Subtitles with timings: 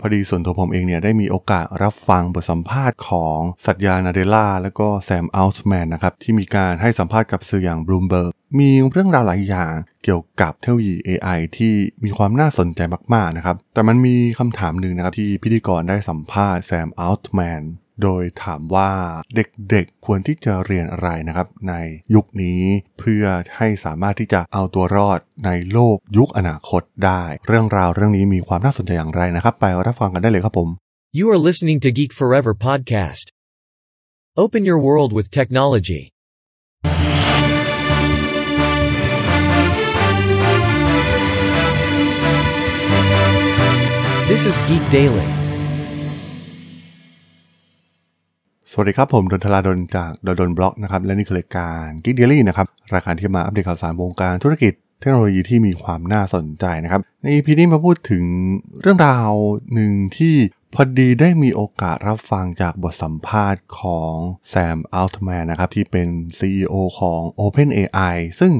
[0.00, 9.72] พอดีส่วนตัวผมเองเนี่ยได้มีโอกาสรับฟังบทสัมภาษณ์ของสัตยานาเดล่าและก็แซมอัลต์แมนนะครับ ที่มีการให้สัมภาษณ์กับสื่ออย่างบลูมเบิร์กมีเรื่องราวหลายอย่าง
[10.04, 11.74] เกี่ยวกับเทคโนโลยี AI ที่
[12.04, 12.80] มีความน่าสนใจ
[13.14, 17.62] มากๆนะครับ แต่มันมีคำถามหนึ่งนะครับที่พิธีกรได้สัมภาษณ์แซมอัลต์แมน
[18.02, 18.90] โดยถามว่า
[19.34, 21.74] เด็กๆควรที่จะเรียนอะไรนะครับ ใน
[22.14, 22.60] ยุคนี้
[22.98, 23.24] เพื่อ
[23.56, 30.68] ให้สามารถที่จะเอาตัวรอดในโลกยุคอนาคตได้ เรื่องราวเรื่องนี้มีความน่าสนใจอย่างไรนะครับ ไปรับฟังกันได้เลยครับผม
[31.18, 33.26] You are listening to Geek Forever podcast.
[34.36, 36.02] Open your world with technology.
[44.30, 45.39] This is Geek Daily.
[48.72, 58.24] สวัสดีครับ ผมดนทลาดนจากดนดนบล็อกนะครับและนี่คือรายการ Geek Daily นะครับรายการที่มาอัปเดตข่าวสารวงการธุรกิจเทคโนโลยีที่มีความน่าสนใจนะครับ ใน EP นี้มาพูดถึง
[58.80, 59.30] เรื่องราว
[59.74, 60.34] หนึ่งที่
[60.74, 64.14] พอดีได้มีโอกาสรับฟังจากบทสัมภาษณ์ของ
[64.48, 68.52] แซมอัลต์แมนนะครับที่เป็น CEO ของ OpenAI ซึ่ง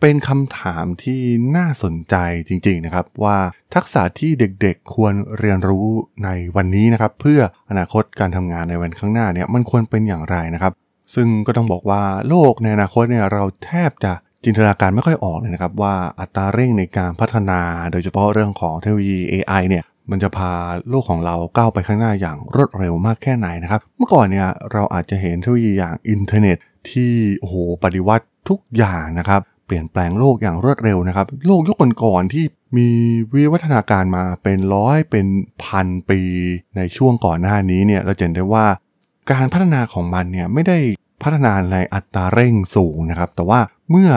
[0.00, 1.20] เป็นคำถามที่
[1.56, 2.16] น่าสนใจ
[2.48, 3.38] จริงๆนะครับ ว่า
[3.74, 5.86] ทักษะที่เด็กๆควรเรียนรู้
[6.24, 10.72] ในวันนี้นะครับ เพื่ออนาคตการทำงานในวันข้างหน้าเนี่ยมันควรเป็นอย่างไรนะครับ
[11.14, 14.12] ซึ่งก็ต้องบอกว่าโลกในอนาคตเนี่ยเราแทบจะ
[14.44, 17.60] จินตนาการไม่ค่อยออกเลยนะครับ ว่าอัตราเร่งในการพัฒนา
[17.92, 20.52] โดยเฉพาะเรื่องของเทคโนโลยี AI เนี่ยมันจะพา
[20.88, 26.56] โลกของเราก้าวไปข้างหน้าอย่างรวดเร็วมากแค่ไหนนะครับ เมื่อก่อนเนี่ยเราอาจจะเห็นเทคโนโลยีอย่างอินเทอร์เน็ต
[26.90, 32.44] ที่โอ้โหปฏิวัติทุกอย่างนะครับ เปลี่ยนแปลงโลกอย่างรวดเร็วนะครับ โลกยุคก่อนๆที่
[32.76, 32.88] มี
[33.34, 35.26] วิวัฒนาการมาเป็นร้อยเป็น
[35.64, 36.20] พันปี
[36.76, 38.66] ในช่วงก่อนหน้านี้เนี่ยเราจะเห็นได้ว่า
[39.32, 40.78] การพัฒนาของมันเนี่ยไม่ได้
[41.22, 43.60] พัฒนาในอัตราเร่งสูงนะครับ แต่ว่า
[43.90, 44.10] เมื่อ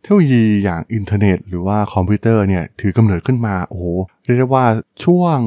[0.00, 3.84] เทคโนโลยีอย่างอินเทอร์เน็ต หรือว่าคอมพิวเตอร์เนี่ยถือกำเนิดขึ้นมาโอ้โห
[4.24, 4.66] เรียกได้ว่า
[5.04, 5.38] ช่วง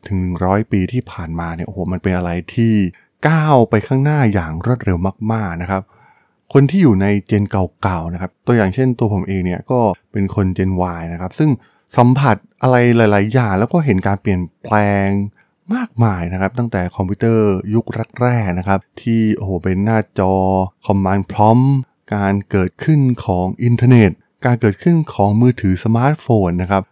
[0.00, 2.74] 50-100 ปีที่ผ่านมาเนี่ยโอ้โหมันเป็นอะไรที่
[3.28, 4.98] ก้าวไปข้างหน้าอย่างรวดเร็ว
[5.32, 5.82] มากๆนะครับ
[6.52, 9.80] คนที่อยู่ในเจนเก่าๆนะครับ ตัวอย่างเช่นตัวผมเองเนี่ยก็
[10.12, 11.50] เป็นคนเจน Y นะครับ ซึ่ง
[11.96, 15.08] สัมผัสอะไรหลาย ๆ อย่างแล้วก็เห็นการเปลี่ยนแปลง
[15.74, 17.86] มากมายนะครับ ตั้งแต่คอมพิวเตอร์ยุค
[18.22, 20.34] แรกๆนะครับ ที่โอ้โหเป็นหน้าจอ
[20.86, 21.58] command prompt
[22.14, 24.10] การเกิดขึ้นของอินเทอร์เน็ต
[24.46, 26.82] การเกิดขึ้นของมือถือสมาร์ทโฟนนะครับ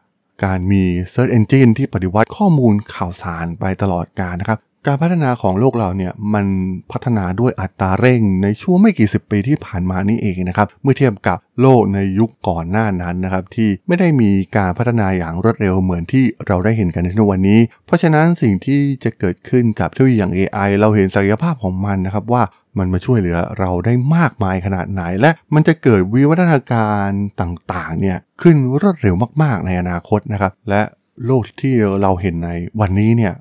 [0.44, 0.82] การมี
[1.12, 6.46] Search Engine ที่ปฏิวัติข้อมูลข่าวสารไปตลอดกาลนะครับ การพัฒนาของโลกเราเนี่ยมัน
[6.92, 22.42] พัฒนาด้วยอัตราเร่งในช่วงไม่กี่สิบปีที่ผ่านมานี่เองนะครับเมื่อเทียบกับโลกในยุคก่อนหน้านั้นนะครับที่ไม่ได้มีการพัฒนาอย่างรวดเร็วเหมือนที่เราได้เห็นกันในทุกวันนี้ เพราะฉะนั้นสิ่งที่จะเกิดขึ้นกับเทคโนโลยีอย่าง AI เราเห็นศักยภาพของมันนะครับว่า
[22.78, 27.08] มันมาช่วยเหลือเราได้มากมายขนาดไหน และมันจะเกิดวิวัฒนาการ
[27.40, 30.82] ต่างๆเนี่ยขึ้นรวดเร็วมากๆในอนาคตนะครับและ
[31.26, 33.34] โลกที่เราเห็นในวันนี้เนี่ย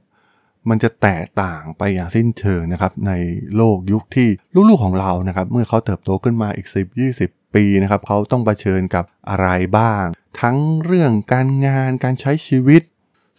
[0.70, 3.12] มันจะแตกต่างไปอย่างสิ้นเชิงนะครับใน
[3.56, 4.30] โลกยุคที่
[4.70, 6.68] ลูกๆของเรานะครับเมื่อเขาเติบโตขึ้นมาอีก
[7.12, 10.04] 10-20 ปีนะครับเขาต้องเผชิญกับอะไรบ้าง
[10.42, 12.82] ทั้งเรื่องการงานการใช้ชีวิต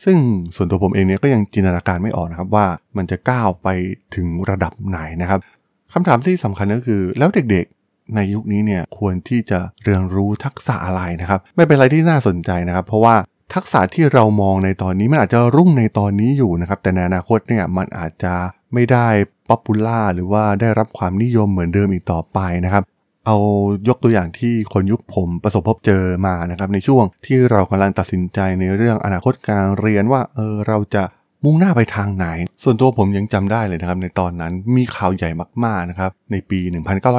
[0.05, 0.19] ซึ่ง
[0.57, 2.67] ส่วนตัวผมเองเนี่ยก็ยังจินตนาการไม่ออกนะครับว่า
[2.97, 3.69] มันจะก้าวไป
[4.15, 5.41] ถึงระดับไหนนะครับ
[5.93, 13.15] คำถามที่สำคัญก็คือแล้วเด็กๆในยุคนี้เนี่ยควรที่จะเรียนรู้ทักษะอะไรนะครับ ไม่เป็นอะไรที่น่าสนใจนะครับ เพราะว่า
[13.55, 18.35] ทักษะที่เรามองในตอนนี้มันอาจจะรุ่งในตอนนี้อยู่นะครับ แต่ในอนาคตเนี่ยมันอาจจะ
[18.75, 19.09] ไม่ได้
[19.49, 22.83] popular หรือว่าได้รับความนิยมเหมือนเดิมอีกต่อไปนะครับ
[23.27, 23.37] เอา
[23.89, 31.05] ยกตัวอย่างที่คนยุคผมประสบพบเจอมานะครับในช่วงที่เรากำลังตัดสินใจในเรื่องอนาคตการเรียนว่าเออเราจะ
[31.49, 32.27] มุ่งหน้าไปทางไหน
[32.63, 35.31] ส่วนตัวผมยังจำได้เลยนะครับในตอนนั้นมีข่าวใหญ่
[35.65, 36.61] มากๆนะครับในปี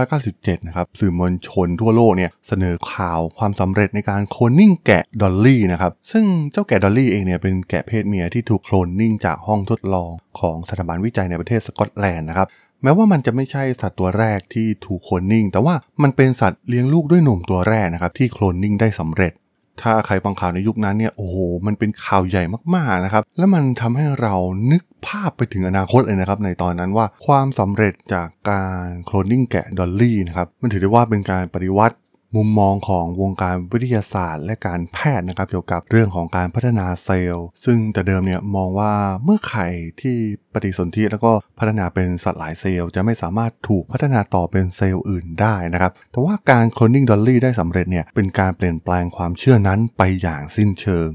[0.04, 12.48] 1997 นะครับสื่อมวลชนทั่วโลกเนี่ยเสนอข่าวความสำเร็จในการโคลนนิ่งแกะดอลลี่นะครับซึ่งเจ้าแกะดอลลี่เองเนี่ยเป็นแกะเพศเมียที่ถูกโคลนนิ่งจากห้องทดลองของสถาบันวิจัยในประเทศสกอตแลนด์นะครับ
[12.84, 19.34] แม้ว่ามันจะไม่ใช่สัตว์ตัวแรกที่ถูกโคลนนิ่ง แต่ว่ามันเป็นสัตว์เลี้ยงลูกด้วยนมตัวแรกนะครับที่โคลนนิ่งได้สำเร็จ
[19.82, 21.36] ถ้าใครฟังข่าวในยุคนั้นเนี่ยโอ้โห
[21.68, 22.44] มันเป็นข่าวใหญ่
[22.76, 24.36] มากๆนะครับ แล้วมันทำให้เรา
[24.72, 31.96] นึกภาพไปถึงอนาคตเลยนะครับในตอนนั้นว่าความสำเร็จจากการโคลนนิ่งแกะดอลลี่นะครับมันถือได้ว่าเป็นการปฏิวัติ
[32.36, 38.94] มุมมองของวงการวิทยาศาสตร์ และการแพทย์นะครับเกี่ยวกับเรื่องของการพัฒนาเซลล์ ซึ่งแต่เดิมเนี่ยมองว่า
[39.24, 39.68] เมื่อไข่
[40.02, 40.18] ที่
[40.54, 51.08] ปฏิสนธิแล้วก็พัฒนาเป็นสัตว์หลายเซลล์ จะไม่สามารถถูกพัฒนาต่อเป็นเซลล์อื่นได้นะครับ แต่ว่าการโคลนนิ่งดอลลี่ได้สำเร็จเนี่ยเป็นการเปลี่ยนแปลงความเชื่อนั้นไปอย่างสิ้นเชิง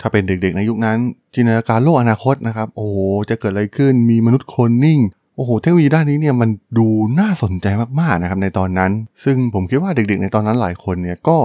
[0.00, 0.98] ถ้าเป็นเด็กๆในยุคนั้น
[1.34, 2.98] จินตนาการโลกอนาคตนะครับโอ้โห
[3.30, 5.00] จะเกิดอะไรขึ้นมีมนุษย์โคลนนิ่ง
[5.36, 6.86] โอ้โหเทคโนโลยีด้านนี้เนี่ยมันดู
[7.20, 7.66] น่าสนใจ
[8.00, 8.90] มากๆนะครับในตอนนั้น
[9.24, 11.38] ซึ่งผมคิดว่าเด็กๆ ในตอนนั้นหลายคนเนี่ยก็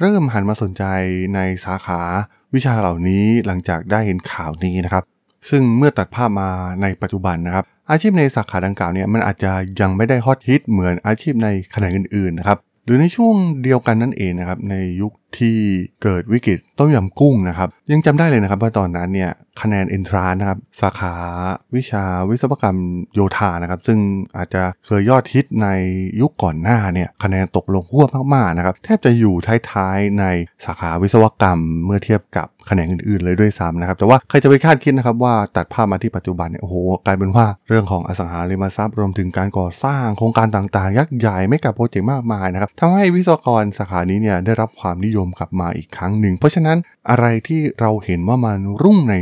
[0.00, 0.84] เริ่มหันมาสนใจ
[1.34, 2.00] ในสาขา
[2.54, 5.04] วิชาเหล่านี้หลังจากได้เห็นข่าวนี้นะครับ
[5.50, 6.50] ซึ่งเมื่อตัดภาพมา
[6.82, 15.56] ในปัจจุบันนะครับ อาชีพในสาขาดังกล่าวเนี่ยมันอาจจะยังไม่ได้ฮอตฮิตเหมือนอาชีพในแขนงอื่นๆนะครับหรือในช่วงเดียวกันนั่นเองนะครับในยุค ที่
[16.02, 21.14] เกิดวิกฤตต้มยำกุ้งนะครับ ยังจำได้เลยนะครับว่าตอนนั้นเนี่ยคะแนนเอนทรานนะครับ สาขา
[21.76, 22.78] วิชาวิศวกรรม
[23.14, 23.98] โยธานะครับ ซึ่ง
[24.36, 25.68] อาจจะเคยยอดฮิตใน
[26.20, 29.34] ยุคก่อนหน้าเนี่ยคะแนนตกลงหัวมากๆนะครับ แทบจะอยู่
[29.72, 30.24] ท้ายๆใน
[30.64, 36.76] สาขาวิศวกรรมเมื่อเทียบกับแขนงอื่นๆเลยด้วยซ้ำนะครับ แต่ว่าใครจะไปคาดคิดนะครับว่าตัดภาพมาที่ปัจจุบันเนี่ยโอ้โห
[37.06, 46.78] กลายเป็นว่าเรื่องของอสังหาริมทรัพย์รวมถึงการก่อสร้างโครงการต่างๆ ยักษ์ใหญ่ไม่กับโปรเจกต์มากมายนะครับทำให้วิศวกรสาขานี้เนี่ยได้รับความนิยมกลับมาอีกครั้งหนึ่ง เพราะฉะนั้น
[47.10, 49.14] อะไรที่เราเห็นว่ามันรุ่งใน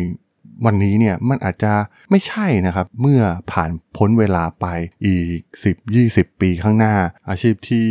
[0.67, 1.73] วันนี้เนี่ยมันอาจจะ
[2.11, 3.21] ไม่ใช่นะครับ เมื่อ
[3.53, 4.67] ผ่านพ้นเวลาไป
[5.07, 5.39] อีก
[5.91, 6.95] 10-20 ปีข้างหน้า
[7.29, 7.89] อาชีพที่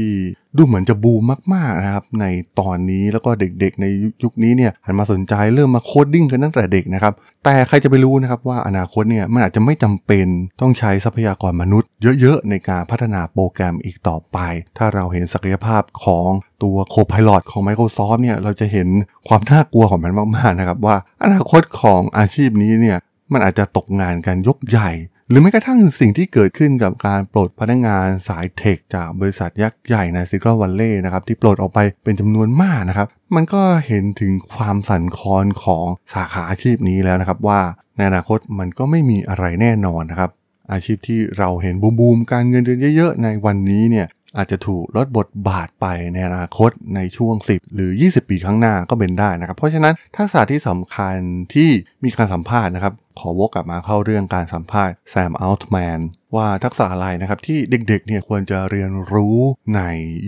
[0.57, 2.25] ดูเหมือนจะบูมมากๆนะครับใน
[2.59, 3.85] ตอนนี้แล้วก็เด็กๆใน
[4.23, 7.13] ยุคนี้เนี่ยหันมาสนใจเริ่มมา coding กันตั้งแต่เด็กนะครับ
[7.43, 10.27] แต่ใครจะไปรู้นะครับว่าอนาคตเนี่ยมันอาจจะไม่จำเป็น
[10.61, 11.89] ต้องใช้ทรัพยากรมนุษย์
[12.21, 14.37] เยอะๆ ในการพัฒนาโปรแกรมอีกต่อไป
[14.77, 16.29] ถ้าเราเห็นศักยภาพของ
[16.63, 18.87] ตัว Copilot ของ Microsoft เนี่ยเราจะเห็น
[19.27, 22.97] ความน่ากลัวของมันมากๆนะครับว่าอนาคตของอาชีพนี้เนี่ย
[23.33, 24.89] มันอาจจะตกงานกันยกใหญ่
[25.33, 37.61] หรือแม้กระทั่งสิ่งที่เกิดขึ้นกับการปลดพนักงานสายเทคจากบริษัทยักษ์ใหญ่ในซิลิคอนวัลเลย์นะครับที่ปลดออกไปเป็นจำนวนมากนะครับ มันก็เห็นถึงความสั่นคลอนของสาขาอาชีพนี้แล้วนะครับ ว่า
[37.95, 40.31] ในอนาคตมันก็ไม่มีอะไรแน่นอนนะครับ
[40.71, 44.07] อาชีพที่เราเห็นบูมๆการเงินเดือนเยอะๆ ในวันนี้เนี่ย
[44.37, 51.15] อาจจะถูกลดบทบาทไปในอนาคตในช่วง 10 หรือ 20 ปีข้างหน้าก็เป็นได้นะครับ เพราะฉะนั้นทักษะที่สำคัญ
[51.53, 51.69] ที่
[52.03, 55.99] มีการสัมภาษณ์นะครับ ขอวกกลับมาเข้าเรื่องการสัมภาษณ์แซมอัลต์แมน
[56.35, 59.37] ว่าทักษะอะไรนะครับที่เด็กๆเนี่ยควรจะเรียนรู้
[59.75, 59.81] ใน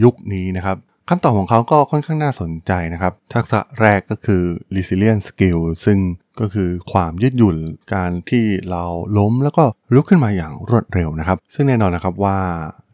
[0.03, 0.77] ยุคนี้นะครับ
[1.09, 4.43] คำตอบของเขาก็ค่อนข้างน่าสนใจนะครับ ทักษะแรกก็คือ
[4.75, 5.99] resilient skill ซึ่ง
[6.39, 7.57] ก็คือความยืดหยุ่น
[7.93, 8.83] การที่เรา
[9.17, 9.63] ล้มแล้วก็
[9.93, 12.39] ลุกขึ้นมาอย่างรวดเร็วนะครับ ซึ่งแน่นอนนะครับว่า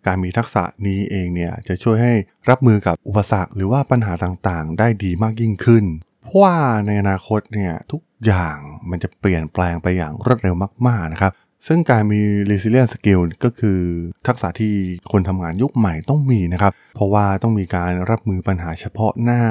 [0.08, 2.14] การมีทักษะนี้เองเนี่ยจะช่วยให้
[2.50, 5.86] รับมือกับอุปสรรค หรือว่าปัญหาต่างๆ ได้ดีมากยิ่งขึ้น
[6.24, 6.56] เพราะว่า
[6.86, 8.58] ในอนาคตเนี่ยทุก อย่าง
[8.90, 10.56] มันจะเปลี่ยนแปลงไปอย่างรวดเร็ว
[10.88, 11.34] มากๆนะครับ
[11.68, 13.80] ซึ่งการมี resilient skill ก็คือ
[14.28, 14.76] ทักษะที่
[15.12, 19.44] คนทำงานยุคใหม่ต้องมีนะครับ เพราะว่าต้องมีการรับมือปัญหาเฉพาะหน้า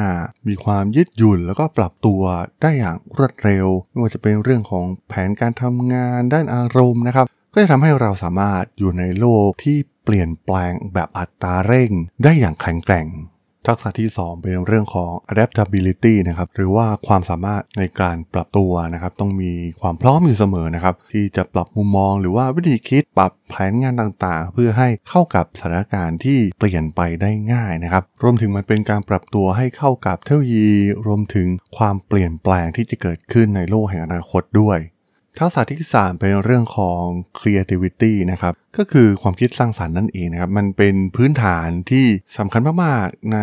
[0.49, 2.23] มีความยืดหยุ่นแล้วก็ปรับตัว
[2.63, 11.91] ได้อย่างรวดเร็ว ไม่ว่าจะเป็นเรื่องของแผนการทำงานด้านอารมณ์นะครับ ก็จะทำให้เราสามารถอยู่ในโลกที่เปลี่ยนแปลงแบบอัตราเร่ง
[12.25, 13.07] ได้อย่างแข็งแกร่ง
[13.69, 30.71] ทักษะที่ 2 เป็นเรื่องของ adaptability นะครับหรือว่าความสามารถในการปรับตัวนะครับต้องมีความพร้อมอยู่เสมอนะครับที่จะปรับมุมมอง หรือว่าวิธีคิดปรับแผนงานต่างๆ เพื่อให้เข้ากับสถานการณ์ที่เปลี่ยนไปได้ง่ายนะครับรวมถึงมันเป็นการปรับตัวให้เข้ากับเทคโนโลยี
[31.07, 34.79] รวมถึงความเปลี่ยนแปลงที่จะเกิดขึ้นในโลกแห่งอนาคตด้วย
[35.39, 37.03] ทักษะที่3เป็นเรื่องของ
[37.39, 42.07] creativity นะครับ ก็คือความคิดสร้างสารรค์นั่นเองนะครับ มันเป็นพื้นฐานที่
[42.39, 43.39] สำคัญมากๆใน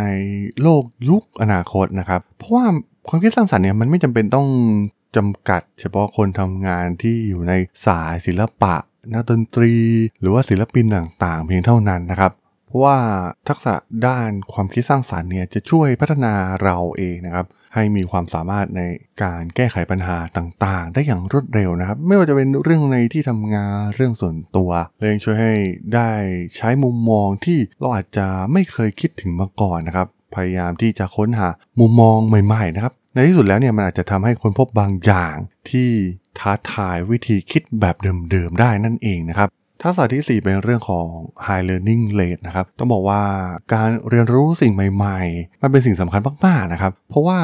[0.61, 2.65] โลกยุคอนาคตนะครับ เพราะว่า
[3.09, 4.47] ความคิดสร้างสารรค์เนี่ยมันไม่จำเป็นต้อง
[5.15, 7.53] จำกัด เฉพาะคนทำงานที่อยู่ใน
[7.87, 8.75] สายศิลปะ
[9.13, 9.73] นักดนตรี
[10.21, 12.31] หรือว่าศิลปินต่างๆ เพียงเท่านั้นนะครับ
[12.83, 12.97] ว่า
[13.49, 13.75] ทักษะ
[14.07, 16.33] ด้านความคิดสร้างสารรค์เนี่ยจะช่วยพัฒนา
[16.63, 17.45] เราเองนะครับ
[17.75, 18.81] ให้มีความสามารถใน
[19.23, 25.53] การแก้ไขปัญหาต่างๆ ได้อย่างรวดเร็วนะครับ ไม่ว่าจะเป็นเรื่องในที่ทำงานเรื่องส่วนตัวเลยช่วยให้
[25.95, 26.11] ได้
[26.55, 31.47] ใช้มุมมองที่เราอาจจะไม่เคยคิดถึงมาก่อนนะครับ พยายามที่จะค้นหา
[31.79, 35.35] มุมมองใหม่ ๆ นะครับ ในที่สุดแล้วเนี่ยมันอาจจะทำให้คนพบบางอย่าง
[35.69, 35.89] ที่
[36.39, 37.95] ท้าทายวิธีคิดแบบ
[38.31, 39.49] เดิมๆได้นั่นเองนะครับ
[39.81, 41.07] ทักษะที่ 4 เป็นเรื่องของ
[41.45, 43.23] high learning rate นะครับ ต้องบอกว่า
[43.73, 47.39] การเรียนรู้สิ่งใหม่ ๆ มันเป็นสิ่งสำคัญมาก ๆ นะครับ เพราะว่า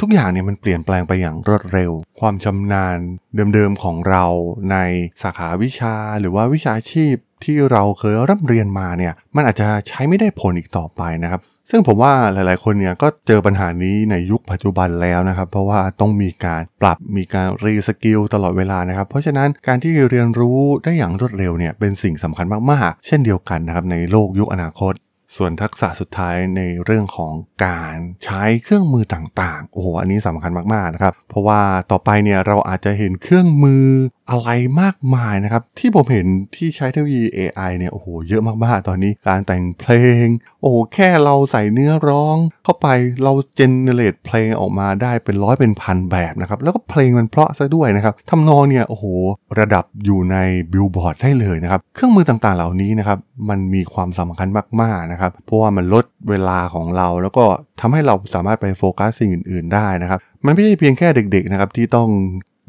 [0.00, 2.96] ทุกอย่างเนี่ยมันเปลี่ยนแปลงไปอย่างรวดเร็ว ความชำนาญ
[3.54, 4.24] เดิม ๆ ของเรา
[4.72, 4.76] ใน
[5.22, 7.14] สาขาวิชาหรือว่าวิชาชีพ
[7.44, 11.40] ที่เราเคยร่ำเรียนมาเนี่ย มันอาจจะใช้ไม่ได้ผลอีกต่อไปนะครับ
[11.70, 24.94] ซึ่งผมว่าหลายๆ คนเนี่ยก็เจอปัญหานี้ในยุคปัจจุบันแล้วนะครับ เพราะว่าต้องมีการปรับมีการรีสกิลตลอดเวลานะครับ เพราะฉะนั้นการที่เรียนรู้ได้อย่างรวดเร็วเนี่ยเป็นสิ่งสำคัญมากๆ เช่นเดียวกันนะครับในโลกยุคอนาคต
[25.36, 27.32] ส่วนทักษะสุดท้ายในเรื่องของ
[27.66, 27.94] การ
[28.24, 33.86] ใช้เครื่องมือต่างๆ โอ้โห อันนี้สำคัญมากๆนะครับ เพราะว่าต่อไปเนี่ยเราอาจจะเห็นเครื่องมือ
[34.30, 39.92] อะไรมากมายนะครับ ที่ผมเห็นที่ใช้เทคโนโลยี AI เนี่ยโอ้โหเยอะมากๆตอนนี้การแต่งเพล
[40.24, 40.26] ง
[40.60, 42.88] โอ้โหแค่เราใส่เนื้อร้อง เข้าไป
[43.24, 49.04] เราเจเนเรตเพลงออกมาได้เป็นร้อยเป็นพันแบบนะครับ แล้วก็เพลงมันเพราะซะด้วยนะครับทำนองเนี่ยโอ้โห
[49.58, 50.36] ระดับอยู่ใน
[50.72, 53.18] บิลบอร์ดได้เลยนะครับ เครื่องมือต่างๆเหล่านี้นะครับ
[53.48, 54.48] มันมีความสำคัญ
[54.82, 57.44] มากๆนะครับ เพราะว่ามันลดเวลาของเรา แล้วก็
[57.80, 62.08] ทำให้เราสามารถไปโฟกัสสิ่งอื่น ๆ ได้นะครับมันไม่ใช่เพียงแค่เด็กๆนะครับที่ต้อง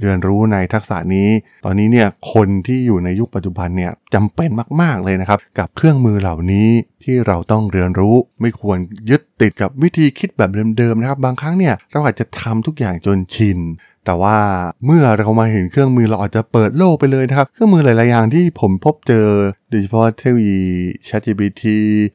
[0.02, 1.30] เรียนรู้ในทักษะนี้
[1.66, 4.50] ตอนนี้เนี่ยคนที่อยู่ในยุคปัจจุบันเนี่ยจำเป็น
[4.82, 6.70] มาก ๆ เลยนะครับ กับเครื่องมือเหล่านี้
[7.04, 8.78] ที่เราต้องเรียนรู้ ไม่ควร
[9.10, 13.60] ยึดติดกับวิธีคิดแบบเดิม ๆ นะครับ บางครั้งเนี่ยเราอาจจะทำทุกอย่างจนชิน
[14.06, 14.38] แต่ว่า
[14.86, 19.30] เมื่อเรามาเห็นเครื่องมือเราอาจจะเปิดโลกไปเลยนะครับ เครื่องมือหลาย ๆ อย่างที่ผมพบเจอ
[19.70, 20.64] โดยเฉพาะเทคโนโลยี
[21.08, 21.64] ChatGPT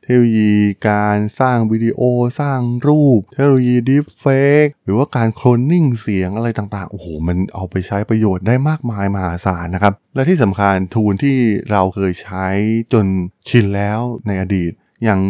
[0.02, 0.52] เทคโนโลยี
[0.88, 2.00] การสร้างวิดีโอ
[2.40, 11.36] สร้างรูป เทคโนโลยี Deepfake หรือว่าการโคลนนิ่งเสียงอะไรต่าง ๆ โอ้โห มันเอาไปใช้ประโยชน์ได้มากมายมหาศาลนะครับ และที่สำคัญทูลที่
[11.70, 12.46] เราเคยใช้
[12.92, 13.06] จน
[13.48, 14.72] ชินแล้วในอดีต
[15.04, 15.20] อย่าง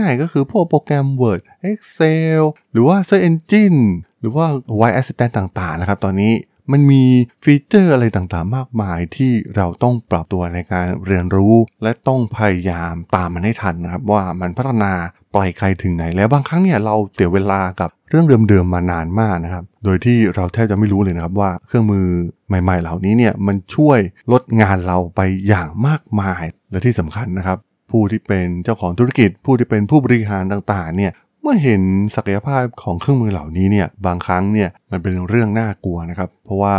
[0.00, 1.40] ง่ายๆก็คือพวกโปรแกรม Word
[1.70, 2.40] Excel
[2.72, 3.80] หรือว่า Search Engine
[4.20, 4.46] หรือว่า
[4.78, 6.32] Voice Assistant ต่างๆนะครับ ตอนนี้
[6.72, 7.02] มันมี
[7.44, 14.92] ฟีเจอร์อะไรต่างๆ มากมายที่เราต้องปรับตัวในการเรียนรู้ และต้องพยายามตามมันให้ทันนะครับว่ามันพัฒนา
[15.32, 22.06] ไปไกลถึงไหนแล้วบางครั้งเนี่ยเราเสียเวลากับเรื่องเดิมๆมานานมากนะครับ โดยที่เราแทบจะไม่รู้เลยนะครับว่าเครื่องมือ
[22.48, 23.98] ใหม่ ๆ เหล่านี้เนี่ยมันช่วย
[24.32, 27.58] ลดงานเราไปอย่างมากมายและที่สำคัญนะครับ
[27.90, 31.12] ผู้ที่เป็นเจ้าของธุรกิจผู้ที่เป็นผู้บริหารต่างๆเนี่ย
[31.42, 31.82] เมื่อเห็น
[32.16, 36.76] ศักยภาพของเครื่องมือเหล่านี้เนี่ยบางครั้งเนี่ยมันเป็นเรื่องน่ากลัวนะครับ เพราะว่า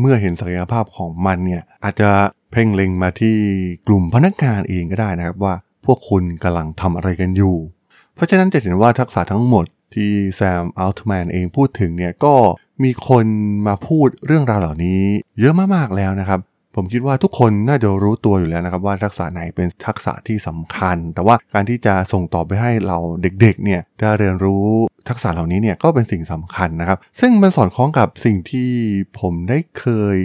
[0.00, 2.10] เมื่อเห็นศักยภาพของมันเนี่ยอาจจะ
[2.52, 3.36] เพ่งเล็งมาที่
[3.88, 5.54] กลุ่มพนักงานเองก็ได้นะครับว่า
[5.86, 7.56] พวกคุณกำลังทำอะไรกันอยู่
[8.14, 9.64] เพราะฉะนั้นจะเห็นว่าทักษะทั้งหมด
[9.94, 12.34] ที่แซมอัลต์แมนเองพูดถึงเนี่ยก็
[12.84, 13.26] มีคน
[13.66, 15.02] มาพูดเรื่องราวเหล่านี้
[15.40, 16.40] เยอะมากๆแล้วนะครับ
[16.76, 24.66] ผมคิดว่าทุกคนน่าจะรู้ตัวอยู่แล้วนะครับว่าทักษะไหนเป็นทักษะที่สำคัญ แต่ว่าการที่จะส่งต่อไปให้เราเด็กๆเนี่ยได้เรียนรู้
[25.08, 28.70] ทักษะเหล่านี้เนี่ยก็เป็นสิ่งสำคัญนะครับ ซึ่งมันสอดคล้องกับสิ่งที่
[29.20, 29.86] ผมได้เค
[30.16, 30.18] ย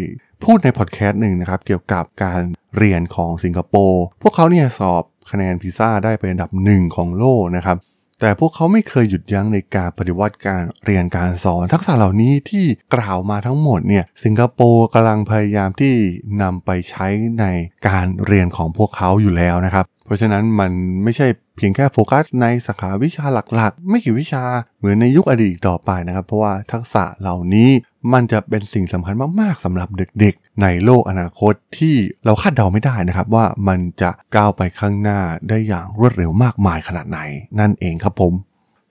[0.44, 2.42] พูดในพอดแคสต์หนึ่งนะครับเกี่ยวกับการ
[2.78, 7.78] เรียนของสิงคโปร์พวกเขาเนี่ยสอบคะแนนพิซ่าได้เป็นอันดับหนึ่งของโลกนะครับ
[8.20, 15.94] แต่พวกเขาไม่เคยหยุดยั้งในการปฏิวัติการเรียนการสอน ทักษะเหล่านี้ที่กล่าวมาทั้งหมดเนี่ยสิงคโปร์กำลังพยายามที่
[16.42, 17.08] นำไปใช้
[17.40, 17.46] ใน
[17.88, 20.72] การเรียนของพวกเขาอยู่แล้วนะครับ เพราะฉะนั้นมัน
[21.04, 24.44] ไม่ใช่เพียงแค่โฟกัสในสาขาวิชาหลักๆ ไม่กี่วิชา
[24.80, 27.70] เหมือนในยุคอดีตต่อไปนะครับ เพราะว่าทักษะเหล่านี้
[28.14, 37.20] มันจะเป็นสิ่งสำคัญมากๆสำหรับเด็กๆ ในโลกอนาคตที่เราคาดเดาไม่ได้นะครับว่ามันจะก้าวไปข้างหน้าได้อย่างรวดเร็วมากมายขนาดไหน
[37.60, 38.34] นั่นเองครับผม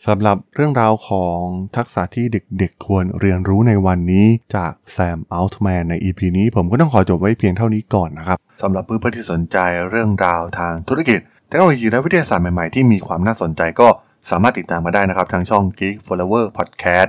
[0.06, 1.40] สำหรับเรื่องราวของ
[1.76, 9.56] ทักษะที่เด็กๆ ควรเรียนรู้ในวันนี้จากแซมอัลต์แมนใน EP นี้ผมก็ต้องขอจบไว้เพียงเท่านี้ก่อนนะครับสำหรับเพื่อนๆที่สนใจ
[9.90, 13.88] เรื่องราวทางธุรกิจเทคโนโลยีและวิทยาศาสตร์ใหม่ๆ ที่มีความน่าสนใจก็
[14.30, 17.08] สามารถติดตามมาได้นะครับทางช่อง Geek Forever Podcast